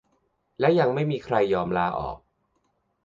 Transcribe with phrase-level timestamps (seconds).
[0.59, 2.17] และยังไม่มีใครยอมลาออก